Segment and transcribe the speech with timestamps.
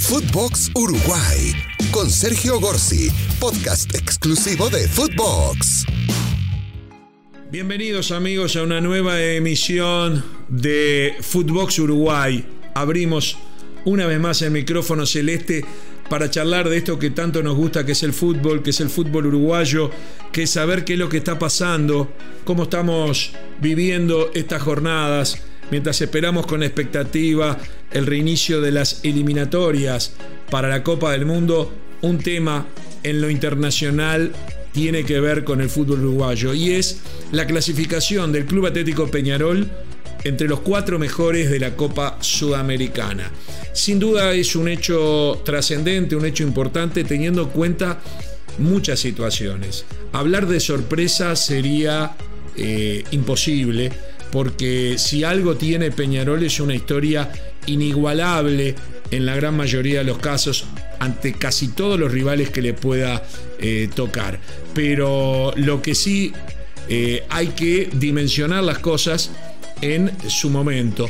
[0.00, 1.54] Footbox Uruguay
[1.92, 5.84] con Sergio Gorsi, podcast exclusivo de Footbox.
[7.50, 12.44] Bienvenidos amigos a una nueva emisión de Footbox Uruguay.
[12.74, 13.36] Abrimos
[13.84, 15.64] una vez más el micrófono celeste
[16.08, 18.88] para charlar de esto que tanto nos gusta, que es el fútbol, que es el
[18.88, 19.90] fútbol uruguayo,
[20.32, 22.12] que es saber qué es lo que está pasando,
[22.44, 25.40] cómo estamos viviendo estas jornadas,
[25.70, 27.58] mientras esperamos con expectativa
[27.90, 30.12] el reinicio de las eliminatorias
[30.50, 31.72] para la Copa del Mundo,
[32.02, 32.66] un tema
[33.02, 34.32] en lo internacional
[34.72, 37.00] tiene que ver con el fútbol uruguayo y es
[37.32, 39.68] la clasificación del Club Atlético Peñarol
[40.24, 43.30] entre los cuatro mejores de la Copa Sudamericana.
[43.72, 48.00] Sin duda es un hecho trascendente, un hecho importante teniendo en cuenta
[48.58, 49.84] muchas situaciones.
[50.12, 52.12] Hablar de sorpresa sería
[52.56, 53.90] eh, imposible
[54.32, 57.30] porque si algo tiene Peñarol es una historia
[57.66, 58.74] inigualable
[59.10, 60.66] en la gran mayoría de los casos
[60.98, 63.22] ante casi todos los rivales que le pueda
[63.58, 64.38] eh, tocar.
[64.74, 66.32] Pero lo que sí
[66.88, 69.30] eh, hay que dimensionar las cosas
[69.80, 71.08] en su momento.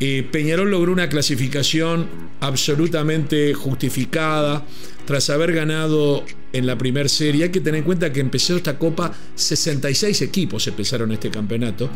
[0.00, 2.08] Eh, Peñarol logró una clasificación
[2.40, 4.64] absolutamente justificada
[5.04, 7.44] tras haber ganado en la primera serie.
[7.44, 11.90] Hay que tener en cuenta que empezó esta copa, 66 equipos empezaron este campeonato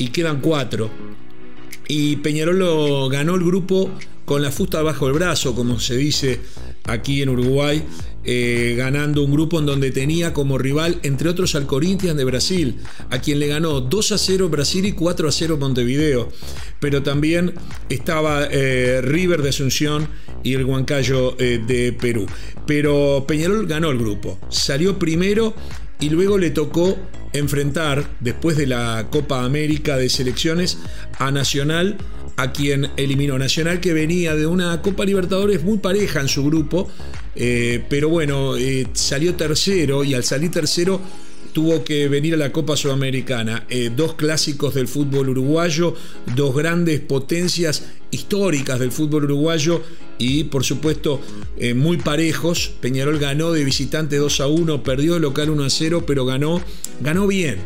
[0.00, 0.90] y quedan 4.
[1.88, 3.90] Y Peñarol ganó el grupo
[4.24, 6.40] con la fusta bajo el brazo, como se dice
[6.84, 7.82] aquí en Uruguay,
[8.24, 12.76] eh, ganando un grupo en donde tenía como rival, entre otros, al Corinthians de Brasil,
[13.10, 16.30] a quien le ganó 2 a 0 Brasil y 4 a 0 Montevideo.
[16.80, 17.52] Pero también
[17.90, 20.08] estaba eh, River de Asunción
[20.42, 22.26] y el Huancayo eh, de Perú.
[22.66, 25.54] Pero Peñarol ganó el grupo, salió primero
[26.00, 26.98] y luego le tocó
[27.32, 30.78] enfrentar, después de la Copa América de Selecciones,
[31.18, 31.98] a Nacional,
[32.36, 36.88] a quien eliminó Nacional, que venía de una Copa Libertadores muy pareja en su grupo,
[37.36, 41.00] eh, pero bueno, eh, salió tercero y al salir tercero
[41.52, 43.66] tuvo que venir a la Copa Sudamericana.
[43.68, 45.94] Eh, dos clásicos del fútbol uruguayo,
[46.34, 49.82] dos grandes potencias históricas del fútbol uruguayo
[50.18, 51.20] y por supuesto
[51.56, 52.72] eh, muy parejos.
[52.80, 56.60] Peñarol ganó de visitante 2 a 1, perdió de local 1 a 0, pero ganó,
[57.00, 57.58] ganó bien.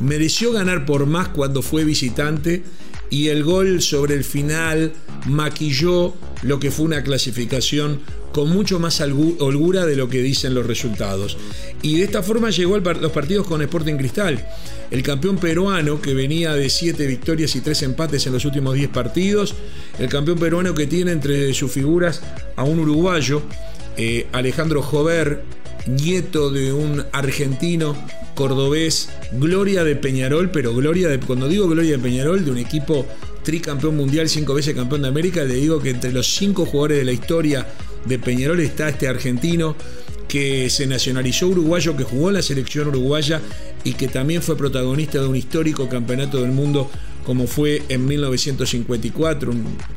[0.00, 2.62] Mereció ganar por más cuando fue visitante
[3.10, 4.92] y el gol sobre el final
[5.26, 8.00] maquilló lo que fue una clasificación
[8.32, 11.36] con mucho más holgura de lo que dicen los resultados.
[11.82, 14.46] Y de esta forma llegó a los partidos con Sporting Cristal.
[14.90, 18.88] El campeón peruano que venía de 7 victorias y 3 empates en los últimos 10
[18.90, 19.54] partidos.
[19.98, 22.22] El campeón peruano que tiene entre sus figuras
[22.56, 23.42] a un uruguayo,
[23.96, 25.42] eh, Alejandro Jover,
[25.86, 27.96] nieto de un argentino
[28.34, 33.06] cordobés, gloria de Peñarol, pero gloria de, cuando digo gloria de Peñarol, de un equipo
[33.42, 37.04] tricampeón mundial, cinco veces campeón de América, le digo que entre los cinco jugadores de
[37.04, 37.66] la historia
[38.04, 39.76] de Peñarol está este argentino
[40.28, 43.40] que se nacionalizó uruguayo, que jugó en la selección uruguaya
[43.82, 46.88] y que también fue protagonista de un histórico campeonato del mundo
[47.24, 49.52] como fue en 1954.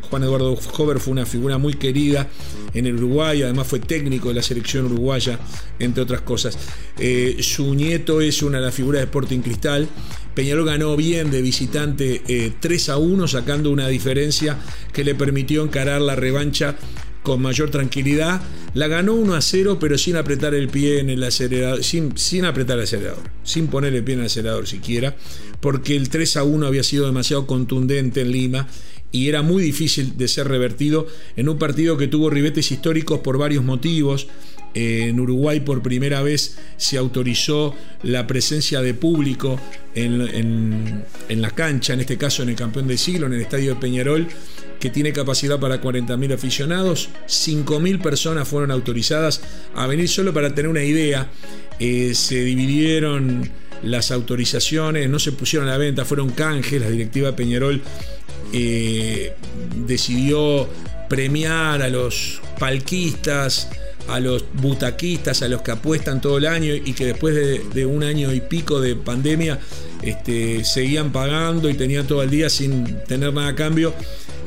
[0.09, 2.27] Juan Eduardo Jover fue una figura muy querida
[2.73, 5.39] en el Uruguay, además fue técnico de la selección uruguaya,
[5.79, 6.57] entre otras cosas.
[6.99, 9.87] Eh, su nieto es una de las figuras de Sporting Cristal.
[10.33, 12.21] Peñarol ganó bien de visitante
[12.59, 14.57] 3 eh, a 1, sacando una diferencia
[14.91, 16.75] que le permitió encarar la revancha
[17.23, 18.41] con mayor tranquilidad.
[18.73, 22.77] La ganó 1 a 0, pero sin apretar el pie en el acelerador, sin, apretar
[22.77, 25.15] el acelerador, sin poner el pie en el acelerador siquiera,
[25.59, 28.67] porque el 3 a 1 había sido demasiado contundente en Lima
[29.11, 33.37] y era muy difícil de ser revertido en un partido que tuvo ribetes históricos por
[33.37, 34.27] varios motivos.
[34.75, 39.59] En Uruguay por primera vez se autorizó la presencia de público
[39.93, 43.75] en, en la cancha, en este caso en el campeón del siglo, en el estadio
[43.75, 44.27] de Peñarol,
[44.83, 47.07] que tiene capacidad para 40.000 aficionados.
[47.25, 49.39] 5.000 personas fueron autorizadas
[49.75, 51.29] a venir solo para tener una idea.
[51.79, 53.49] Eh, se dividieron
[53.81, 56.81] las autorizaciones, no se pusieron a la venta, fueron canjes.
[56.81, 57.81] La directiva Peñarol
[58.51, 59.33] eh,
[59.87, 60.67] decidió
[61.07, 63.69] premiar a los palquistas,
[64.09, 67.33] a los butaquistas, a los que apuestan todo el año y que después
[67.73, 69.59] de, un año y pico de pandemia
[70.01, 73.93] este, seguían pagando y tenían todo el día sin tener nada a cambio.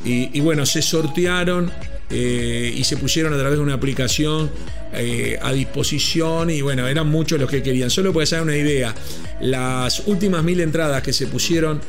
[0.04, 1.70] Y, bueno, se sortearon
[2.10, 4.50] eh, y se pusieron a través de una aplicación
[4.92, 7.90] eh, a disposición y bueno, eran muchos los que querían.
[7.90, 8.94] Solo para hacer una idea,
[9.40, 11.80] las últimas mil entradas que se pusieron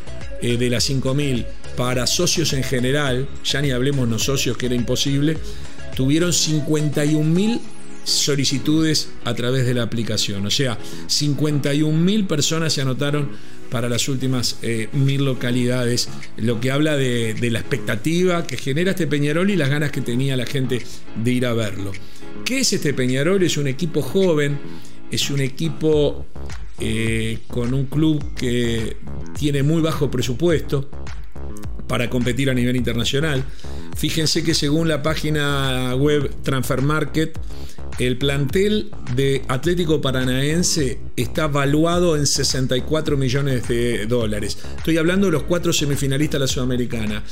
[0.42, 1.46] eh, de las 5.000
[1.76, 5.38] para socios en general, ya ni hablemos los socios que era imposible,
[5.96, 7.60] tuvieron 51.000
[8.04, 10.46] solicitudes a través de la aplicación.
[10.46, 10.78] O sea,
[11.08, 13.32] 51.000 personas se anotaron
[13.70, 19.08] para las últimas eh, mil localidades, lo que habla de, la expectativa que genera este
[19.08, 20.82] Peñarol y las ganas que tenía la gente
[21.24, 21.92] de ir a verlo.
[22.46, 23.44] ¿Qué es este Peñarol?
[23.44, 24.58] Es un equipo joven,
[25.12, 26.26] es un equipo
[26.80, 28.98] eh, con un club que
[29.38, 30.90] tiene muy bajo presupuesto
[31.88, 33.44] para competir a nivel internacional.
[33.98, 37.38] Fíjense que según la página web Transfer Market,
[37.98, 44.60] el plantel de Atlético Paranaense está valuado en 64 millones de dólares.
[44.78, 47.24] Estoy hablando de los cuatro semifinalistas de la Sudamericana.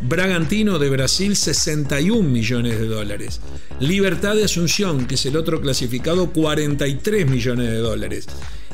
[0.00, 3.40] Bragantino de Brasil, 61 millones de dólares.
[3.78, 8.26] Libertad de Asunción, que es el otro clasificado, 43 millones de dólares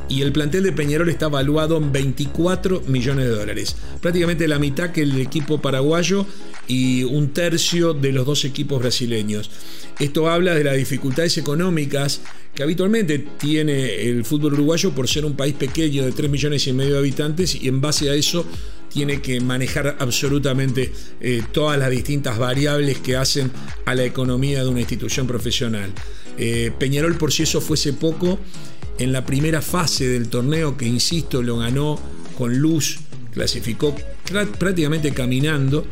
[0.09, 3.77] y el plantel de Peñarol está valuado en 24 millones de dólares.
[4.01, 6.27] Prácticamente la mitad que el equipo paraguayo
[6.69, 9.51] y un tercio de los dos equipos brasileños.
[9.99, 12.21] Esto habla de las dificultades económicas
[12.55, 16.73] que habitualmente tiene el fútbol uruguayo por ser un país pequeño de 3 millones y
[16.73, 18.47] medio de habitantes y en base a eso
[18.89, 23.51] tiene que manejar absolutamente eh, todas las distintas variables que hacen
[23.87, 25.91] a la economía de una institución profesional.
[26.39, 28.39] Eh, Peñarol por si eso fuese poco,
[28.99, 31.99] en la primera fase del torneo, que insisto, lo ganó
[32.39, 33.01] con luz,
[33.33, 33.97] clasificó
[34.59, 35.85] prácticamente caminando,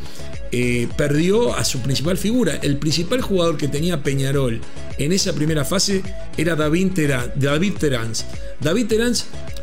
[0.53, 2.57] eh, perdió a su principal figura.
[2.63, 4.61] El principal jugador que tenía Peñarol
[4.99, 6.03] en esa primera fase
[6.37, 6.93] era David,
[7.35, 8.27] David Terans.
[8.61, 8.93] David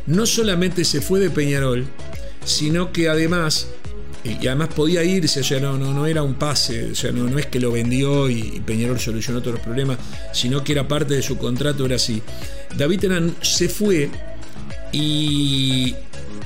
[0.08, 1.86] no solamente se fue de Peñarol,
[2.44, 3.68] sino que además
[4.24, 7.46] y además podía irse, o sea, no era un pase, o sea, no, no es
[7.46, 9.98] que lo vendió y, Peñarol solucionó todos los problemas,
[10.34, 12.22] sino que era parte de su contrato, era así.
[12.76, 14.10] David Terán se fue
[14.92, 15.96] y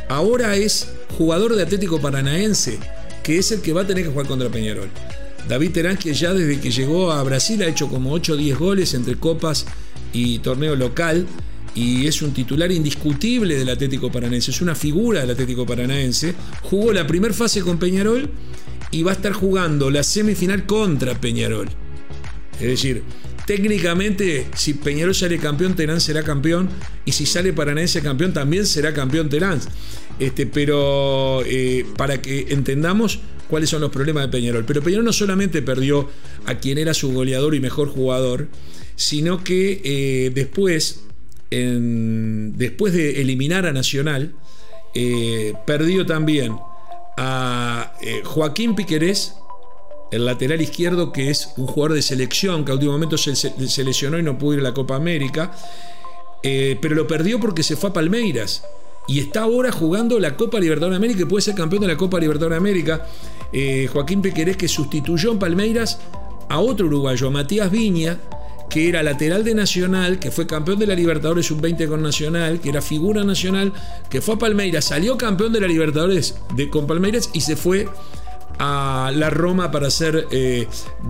[0.08, 0.88] ahora es
[1.18, 2.78] jugador de Atlético Paranaense,
[3.24, 4.90] que es el que va a tener que jugar contra Peñarol.
[5.48, 8.58] David Terán, que ya desde que llegó a Brasil ha hecho como 8 o 10
[8.58, 9.66] goles entre copas
[10.14, 11.26] y torneo local
[11.76, 16.36] y es un titular indiscutible del Atlético Paranaense, es una figura del Atlético Paranaense.
[16.62, 18.30] Jugó la primera fase con Peñarol
[18.92, 21.68] y va a estar jugando la semifinal contra Peñarol.
[22.60, 23.04] Es decir,
[23.46, 26.70] técnicamente, si Peñarol sale campeón, Terán será campeón.
[27.06, 29.60] Y si sale Paranaense campeón, también será campeón Terán.
[30.20, 33.20] Este, pero eh, para que entendamos
[33.50, 34.66] cuáles son los problemas de Peñarol.
[34.66, 36.10] Pero Peñarol no solamente perdió
[36.46, 38.48] a quien era su goleador y mejor jugador,
[38.96, 41.02] sino que eh, después
[41.56, 44.34] después de eliminar a Nacional,
[44.96, 46.56] eh, perdió también
[47.16, 47.94] a
[48.24, 49.36] Joaquín Piquerés,
[50.16, 54.18] el lateral izquierdo, que es un jugador de selección que a último momento se, lesionó
[54.18, 55.52] y no pudo ir a la Copa América,
[56.42, 58.64] eh, pero lo perdió porque se fue a Palmeiras.
[59.08, 61.98] Y está ahora jugando la Copa Libertadores de América y puede ser campeón de la
[61.98, 63.06] Copa Libertadores de América.
[63.92, 66.00] Joaquín Piquerés que sustituyó en Palmeiras
[66.50, 68.18] a otro uruguayo, a Matías Viña,
[68.74, 72.70] que era lateral de Nacional, que fue campeón de la Libertadores sub-20 con Nacional, que
[72.70, 73.72] era figura nacional,
[74.10, 77.88] que fue a Palmeiras, salió campeón de la Libertadores de, con Palmeiras y se fue
[78.60, 80.68] a la Roma para ser eh,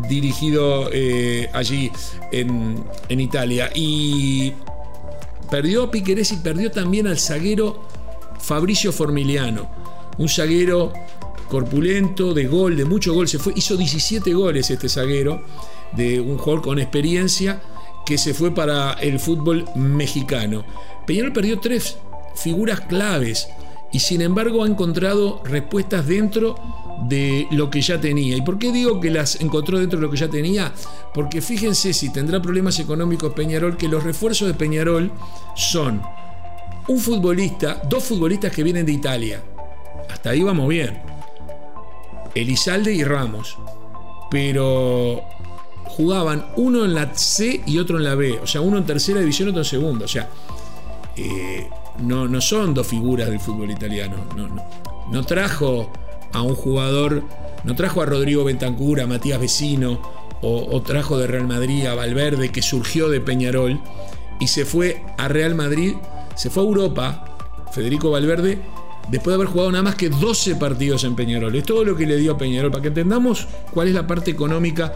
[0.07, 1.91] dirigido eh, allí
[2.31, 3.69] en, en, Italia.
[3.73, 4.53] Y
[5.49, 7.87] perdió a Piquerés y perdió también al zaguero
[8.39, 9.69] Fabricio Formiliano,
[10.17, 10.91] un zaguero
[11.49, 15.43] corpulento, de gol, de mucho gol, se fue, hizo 17 goles este zaguero
[15.95, 17.61] de un jugador con experiencia
[18.05, 20.65] que se fue para el fútbol mexicano.
[21.05, 21.97] Peñarol perdió tres
[22.35, 23.47] figuras claves
[23.91, 26.55] y sin embargo ha encontrado respuestas dentro
[27.07, 28.35] de lo que ya tenía.
[28.35, 30.73] ¿Y por qué digo que las encontró dentro de lo que ya tenía?
[31.13, 35.11] Porque fíjense si tendrá problemas económicos Peñarol, que los refuerzos de Peñarol
[35.55, 36.01] son
[36.87, 39.43] un futbolista, dos futbolistas que vienen de Italia.
[40.09, 41.01] Hasta ahí vamos bien.
[42.35, 43.57] Elizalde y Ramos.
[44.29, 45.23] Pero
[45.85, 48.39] jugaban uno en la C y otro en la B.
[48.41, 50.05] O sea, uno en tercera división, otro en segunda.
[50.05, 50.29] O sea,
[51.15, 54.15] eh, no, no, son dos figuras del fútbol italiano.
[54.35, 54.49] No,
[55.11, 55.91] no, trajo
[56.33, 57.23] a un jugador,
[57.63, 60.01] no trajo a Rodrigo Bentancur, a Matías Vecino,
[60.45, 63.79] o, trajo de Real Madrid a Valverde, que surgió de Peñarol,
[64.41, 65.93] y se fue a Real Madrid,
[66.35, 67.37] se fue a Europa,
[67.71, 68.59] Federico Valverde,
[69.09, 71.55] después de haber jugado nada más que 12 partidos en Peñarol.
[71.55, 74.31] Es todo lo que le dio a Peñarol, para que entendamos cuál es la parte
[74.31, 74.93] económica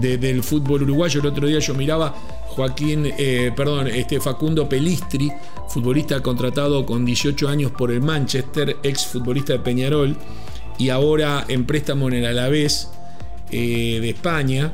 [0.00, 1.20] del fútbol uruguayo.
[1.20, 2.14] El otro día yo miraba
[2.48, 5.30] Joaquín, eh, perdón, este Facundo Pelistri,
[5.68, 10.16] futbolista contratado con 18 años por el Manchester, ex futbolista de Peñarol,
[10.78, 12.88] y ahora en préstamo en el Alavés
[13.50, 14.72] eh, de España.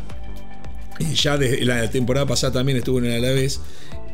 [0.99, 3.61] Eh, ya desde la temporada pasada también estuvo en el Alavés.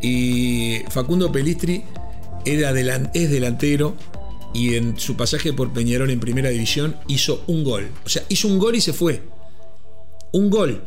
[0.01, 1.85] Y Facundo Pelistri
[2.45, 2.71] era
[3.13, 3.97] es delantero,
[4.55, 7.91] y en su pasaje por Peñarol en primera división hizo un gol.
[8.05, 9.23] O sea, hizo un gol y se fue.
[10.33, 10.85] Un gol.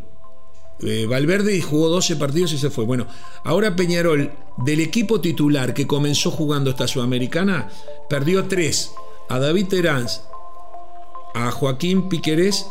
[0.82, 2.86] eh, Valverde jugó 12 partidos y se fue.
[2.86, 3.08] Bueno,
[3.44, 4.32] ahora Peñarol,
[4.66, 7.70] del equipo titular que comenzó jugando esta Sudamericana,
[8.10, 8.92] perdió 3.
[9.30, 10.08] A David Terán,
[11.34, 12.68] a Joaquín Piquerés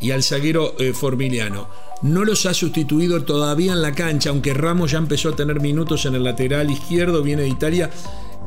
[0.00, 1.68] y al zaguero eh, Formiliano.
[2.02, 6.04] No los ha sustituido todavía en la cancha, aunque Ramos ya empezó a tener minutos
[6.04, 7.90] en el lateral izquierdo, viene de Italia,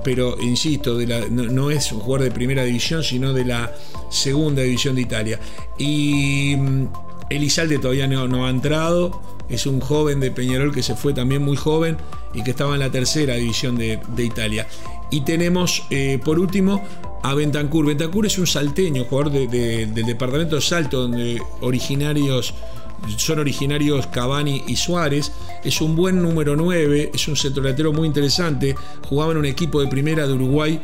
[0.03, 0.99] pero insisto,
[1.31, 3.73] no, es un jugador de primera división, sino de la
[4.09, 5.39] segunda división de Italia.
[5.77, 6.87] Y mm,
[7.29, 11.55] Elizalde todavía no, ha entrado, es un joven de Peñarol que se fue también muy
[11.55, 11.97] joven
[12.33, 14.67] y que estaba en la tercera división de, Italia.
[15.09, 16.83] Y tenemos, eh, por último,
[17.25, 17.87] a Bentancur.
[17.87, 22.53] Bentancur es un salteño, jugador del departamento de Salto, donde originarios
[23.17, 25.31] son originarios Cavani y Suárez.
[25.63, 28.75] Es un buen número 9, es un centrodelantero muy interesante.
[29.09, 30.79] Jugaba en un equipo de primera de Uruguay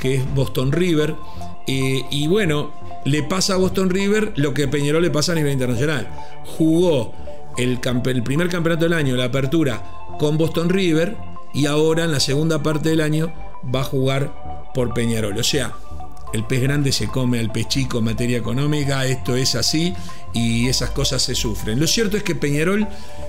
[0.00, 1.14] que es Boston River.
[1.68, 2.72] Eh, y bueno,
[3.04, 6.08] le pasa a Boston River lo que Peñarol le pasa a nivel internacional.
[6.58, 7.14] Jugó
[7.56, 9.80] el, el primer campeonato del año, la apertura,
[10.18, 11.16] con Boston River
[11.52, 13.32] y ahora en la segunda parte del año
[13.72, 15.38] va a jugar por Peñarol.
[15.38, 15.72] O sea,
[16.34, 19.94] el pez grande se come al pez chico en materia económica, esto es así
[20.34, 21.80] y esas cosas se sufren.
[21.80, 22.86] Lo cierto es que Peñarol,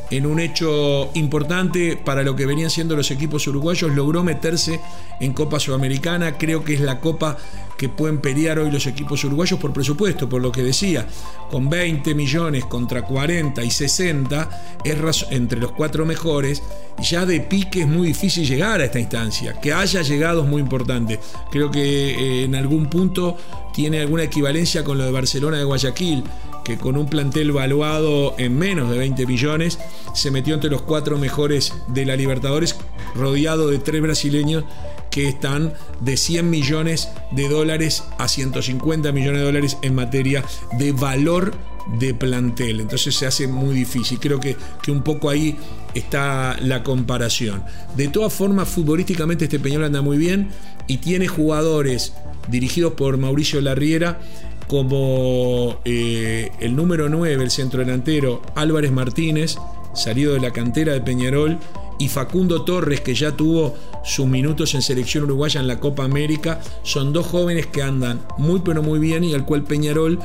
[0.10, 4.82] en un hecho importante para lo que venían siendo los equipos uruguayos, logró meterse
[5.20, 6.38] en Copa Sudamericana.
[6.38, 7.38] Creo que es la copa
[7.78, 11.08] que pueden pelear hoy los equipos uruguayos por presupuesto, por lo que decía,
[11.52, 16.64] con 20 millones contra 40 y 60, es entre los cuatro mejores,
[17.00, 19.60] ya de pique es muy difícil llegar a esta instancia.
[19.62, 21.20] Que haya llegado es muy importante.
[21.52, 23.38] Creo que eh, en algún punto
[23.74, 26.24] tiene alguna equivalencia con lo de Barcelona de Guayaquil,
[26.66, 29.80] que con un plantel valuado en menos de 20 millones
[30.14, 32.76] se metió entre los cuatro mejores de la Libertadores,
[33.14, 34.66] rodeado de tres brasileños
[35.12, 40.44] que están de 100 millones de dólares a 150 millones de dólares en materia
[40.78, 41.54] de valor
[42.00, 42.82] de plantel.
[42.82, 44.20] Entonces se hace muy difícil.
[44.20, 45.56] Creo que, que un poco ahí
[45.94, 47.64] está la comparación.
[47.96, 50.50] De todas formas, futbolísticamente este Peñol anda muy bien
[50.88, 52.14] y tiene jugadores
[52.50, 54.20] dirigidos por Mauricio Larriera
[54.68, 59.58] como eh, el número 9, el centro delantero Álvarez Martínez,
[59.94, 61.60] salido de la cantera de Peñarol,
[61.98, 66.60] y Facundo Torres, que ya tuvo sus minutos en selección uruguaya en la Copa América,
[66.84, 70.20] son dos jóvenes que andan muy pero muy bien y al cual Peñarol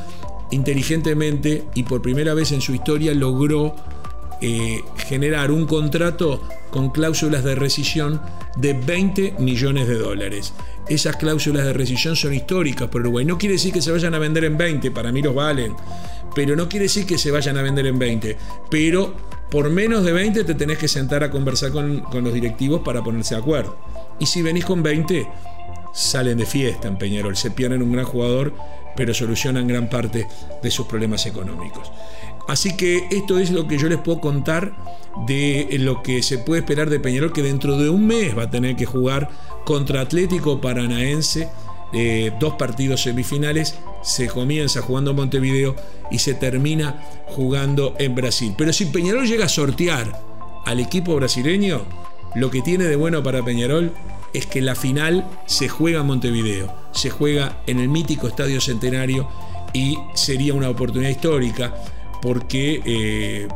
[0.50, 3.76] inteligentemente y por primera vez en su historia logró
[4.40, 8.20] eh, generar un contrato con cláusulas de rescisión
[8.56, 10.52] de 20 millones de dólares.
[10.90, 13.24] Esas cláusulas de rescisión son históricas por Uruguay.
[13.24, 15.72] No quiere decir que se vayan a vender en 20, para mí los valen,
[16.34, 18.36] pero no quiere decir que se vayan a vender en 20.
[18.68, 19.14] Pero
[19.52, 23.36] por menos de 20 te tenés que sentar a conversar con, los directivos para ponerse
[23.36, 23.78] de acuerdo.
[24.18, 25.28] Y si venís con 20,
[25.94, 28.52] salen de fiesta en Peñarol, se pierden un gran jugador,
[28.96, 30.26] pero solucionan gran parte
[30.60, 31.92] de sus problemas económicos.
[32.50, 34.72] Así que esto es lo que yo les puedo contar
[35.24, 38.50] de lo que se puede esperar de Peñarol, que dentro de un mes va a
[38.50, 39.30] tener que jugar
[39.64, 41.48] contra Atlético Paranaense
[41.92, 45.76] eh, dos partidos semifinales, se comienza jugando en Montevideo
[46.10, 48.52] y se termina jugando en Brasil.
[48.58, 50.20] Pero si Peñarol llega a sortear
[50.66, 51.82] al equipo brasileño,
[52.34, 53.92] lo que tiene de bueno para Peñarol
[54.34, 59.28] es que la final se juega en Montevideo, se juega en el mítico Estadio Centenario
[59.72, 61.72] y sería una oportunidad histórica
[62.20, 63.48] porque eh,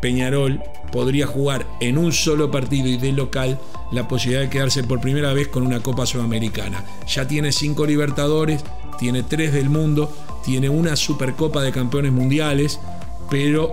[0.00, 0.62] Peñarol
[0.92, 3.58] podría jugar en un solo partido y de local
[3.90, 6.84] la posibilidad de quedarse por primera vez con una Copa Sudamericana.
[7.06, 8.64] Ya tiene cinco Libertadores,
[8.98, 10.12] tiene tres del mundo,
[10.44, 12.80] tiene una Supercopa de Campeones Mundiales,
[13.30, 13.72] pero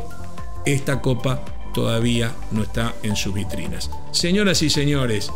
[0.65, 3.91] esta Copa todavía no está en sus vitrinas.
[4.11, 5.31] Señoras y señores,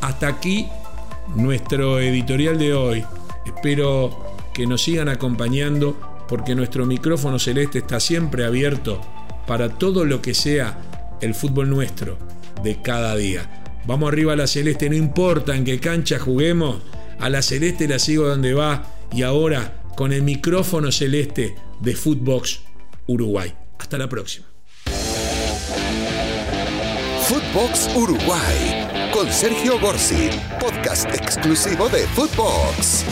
[0.00, 0.68] hasta aquí
[1.34, 3.04] nuestro editorial de hoy.
[3.46, 5.96] Espero que nos sigan acompañando
[6.28, 9.00] porque nuestro micrófono celeste está siempre abierto
[9.46, 10.78] para todo lo que sea
[11.20, 12.18] el fútbol nuestro
[12.62, 13.62] de cada día.
[13.86, 16.82] Vamos arriba a la celeste, no importa en qué cancha juguemos,
[17.18, 22.60] a la celeste la sigo donde va y ahora con el micrófono celeste de Footbox
[23.06, 23.54] Uruguay.
[23.78, 24.46] Hasta la próxima.
[27.28, 30.28] Footbox Uruguay con Sergio Gorsi,
[30.60, 33.04] podcast exclusivo de Footbox.